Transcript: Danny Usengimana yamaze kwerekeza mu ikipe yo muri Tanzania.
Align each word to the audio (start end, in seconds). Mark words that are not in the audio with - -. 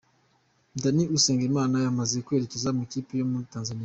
Danny 0.81 1.03
Usengimana 1.17 1.75
yamaze 1.85 2.17
kwerekeza 2.25 2.69
mu 2.75 2.81
ikipe 2.87 3.11
yo 3.19 3.25
muri 3.31 3.45
Tanzania. 3.53 3.79